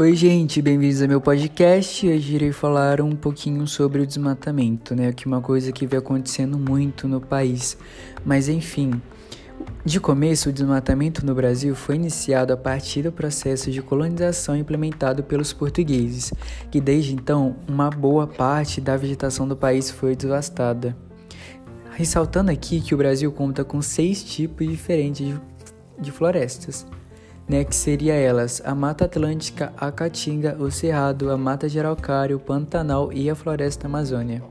Oi, 0.00 0.14
gente, 0.14 0.62
bem-vindos 0.62 1.02
ao 1.02 1.08
meu 1.08 1.20
podcast. 1.20 2.06
Hoje 2.06 2.36
irei 2.36 2.52
falar 2.52 3.00
um 3.00 3.16
pouquinho 3.16 3.66
sobre 3.66 4.00
o 4.00 4.06
desmatamento, 4.06 4.94
né? 4.94 5.12
Que 5.12 5.24
é 5.24 5.26
uma 5.26 5.40
coisa 5.40 5.72
que 5.72 5.88
vem 5.88 5.98
acontecendo 5.98 6.56
muito 6.56 7.08
no 7.08 7.20
país. 7.20 7.76
Mas 8.24 8.48
enfim, 8.48 9.02
de 9.84 9.98
começo, 9.98 10.50
o 10.50 10.52
desmatamento 10.52 11.26
no 11.26 11.34
Brasil 11.34 11.74
foi 11.74 11.96
iniciado 11.96 12.52
a 12.52 12.56
partir 12.56 13.02
do 13.02 13.10
processo 13.10 13.72
de 13.72 13.82
colonização 13.82 14.56
implementado 14.56 15.24
pelos 15.24 15.52
portugueses, 15.52 16.32
que 16.70 16.80
desde 16.80 17.12
então 17.12 17.56
uma 17.66 17.90
boa 17.90 18.24
parte 18.24 18.80
da 18.80 18.96
vegetação 18.96 19.48
do 19.48 19.56
país 19.56 19.90
foi 19.90 20.14
devastada. 20.14 20.96
Ressaltando 21.90 22.52
aqui 22.52 22.80
que 22.80 22.94
o 22.94 22.98
Brasil 22.98 23.32
conta 23.32 23.64
com 23.64 23.82
seis 23.82 24.22
tipos 24.22 24.64
diferentes 24.64 25.34
de 26.00 26.12
florestas 26.12 26.86
né, 27.48 27.64
que 27.64 27.74
seria 27.74 28.14
elas 28.14 28.60
a 28.64 28.74
Mata 28.74 29.06
Atlântica, 29.06 29.72
a 29.76 29.90
Caatinga, 29.90 30.56
o 30.58 30.70
Cerrado, 30.70 31.30
a 31.30 31.36
Mata 31.38 31.68
de 31.68 31.78
Araucária, 31.78 32.36
o 32.36 32.40
Pantanal 32.40 33.12
e 33.12 33.30
a 33.30 33.34
Floresta 33.34 33.86
Amazônia. 33.86 34.42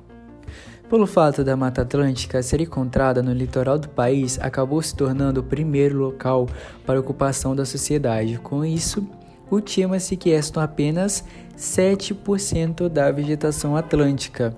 Pelo 0.90 1.06
fato 1.06 1.44
da 1.44 1.56
Mata 1.56 1.82
Atlântica 1.82 2.42
ser 2.42 2.62
encontrada 2.62 3.22
no 3.22 3.34
litoral 3.34 3.78
do 3.78 3.90
país, 3.90 4.40
acabou 4.42 4.82
se 4.82 4.96
tornando 4.96 5.42
o 5.42 5.44
primeiro 5.44 5.98
local 5.98 6.48
para 6.86 7.00
ocupação 7.00 7.54
da 7.54 7.66
sociedade. 7.66 8.40
Com 8.40 8.64
isso, 8.64 9.06
ultima-se 9.52 10.16
que 10.16 10.30
restam 10.30 10.64
apenas 10.64 11.26
7% 11.58 12.88
da 12.88 13.12
vegetação 13.12 13.76
atlântica. 13.76 14.56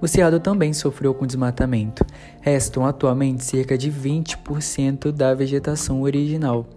O 0.00 0.06
Cerrado 0.06 0.38
também 0.38 0.72
sofreu 0.72 1.12
com 1.12 1.26
desmatamento. 1.26 2.04
Restam 2.40 2.86
atualmente 2.86 3.42
cerca 3.42 3.76
de 3.76 3.90
20% 3.90 5.10
da 5.10 5.34
vegetação 5.34 6.02
original. 6.02 6.68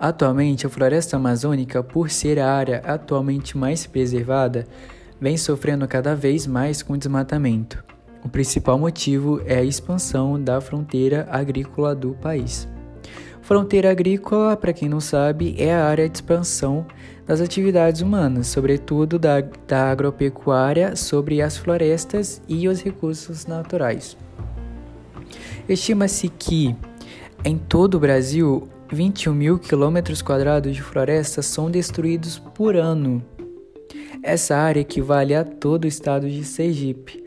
Atualmente, 0.00 0.66
a 0.66 0.70
floresta 0.70 1.18
amazônica, 1.18 1.82
por 1.82 2.08
ser 2.08 2.38
a 2.38 2.50
área 2.50 2.78
atualmente 2.86 3.58
mais 3.58 3.86
preservada, 3.86 4.66
vem 5.20 5.36
sofrendo 5.36 5.86
cada 5.86 6.16
vez 6.16 6.46
mais 6.46 6.82
com 6.82 6.96
desmatamento. 6.96 7.84
O 8.24 8.28
principal 8.30 8.78
motivo 8.78 9.42
é 9.44 9.58
a 9.58 9.62
expansão 9.62 10.42
da 10.42 10.58
fronteira 10.58 11.28
agrícola 11.30 11.94
do 11.94 12.14
país. 12.14 12.66
Fronteira 13.42 13.90
agrícola, 13.90 14.56
para 14.56 14.72
quem 14.72 14.88
não 14.88 15.00
sabe, 15.00 15.54
é 15.58 15.74
a 15.74 15.84
área 15.84 16.08
de 16.08 16.16
expansão 16.16 16.86
das 17.26 17.42
atividades 17.42 18.00
humanas, 18.00 18.46
sobretudo 18.46 19.18
da, 19.18 19.42
da 19.68 19.90
agropecuária, 19.90 20.96
sobre 20.96 21.42
as 21.42 21.58
florestas 21.58 22.40
e 22.48 22.68
os 22.68 22.80
recursos 22.80 23.44
naturais. 23.44 24.16
Estima-se 25.68 26.28
que 26.30 26.74
em 27.44 27.58
todo 27.58 27.96
o 27.96 28.00
Brasil 28.00 28.66
21 28.92 29.32
mil 29.32 29.58
quilômetros 29.58 30.20
quadrados 30.20 30.74
de 30.74 30.82
floresta 30.82 31.42
são 31.42 31.70
destruídos 31.70 32.38
por 32.38 32.74
ano. 32.74 33.22
Essa 34.22 34.56
área 34.56 34.80
equivale 34.80 35.34
a 35.34 35.44
todo 35.44 35.84
o 35.84 35.88
estado 35.88 36.28
de 36.28 36.44
Sergipe. 36.44 37.22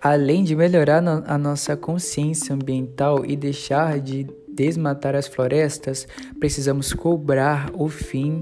Além 0.00 0.44
de 0.44 0.54
melhorar 0.54 1.02
a 1.26 1.36
nossa 1.36 1.76
consciência 1.76 2.54
ambiental 2.54 3.24
e 3.26 3.36
deixar 3.36 3.98
de 3.98 4.28
desmatar 4.48 5.16
as 5.16 5.26
florestas, 5.26 6.06
precisamos 6.38 6.92
cobrar 6.92 7.68
o 7.74 7.88
fim 7.88 8.40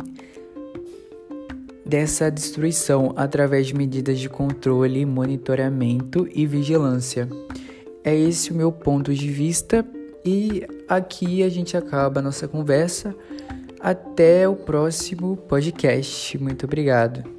dessa 1.84 2.30
destruição 2.30 3.14
através 3.16 3.68
de 3.68 3.74
medidas 3.74 4.18
de 4.18 4.28
controle, 4.28 5.06
monitoramento 5.06 6.28
e 6.34 6.46
vigilância. 6.46 7.26
É 8.04 8.14
esse 8.14 8.52
o 8.52 8.54
meu 8.54 8.70
ponto 8.70 9.14
de 9.14 9.30
vista 9.30 9.84
e 10.26 10.66
aqui 10.88 11.42
a 11.44 11.48
gente 11.48 11.76
acaba 11.76 12.18
a 12.18 12.22
nossa 12.22 12.48
conversa. 12.48 13.14
Até 13.80 14.48
o 14.48 14.56
próximo 14.56 15.36
podcast. 15.36 16.36
Muito 16.38 16.66
obrigado. 16.66 17.35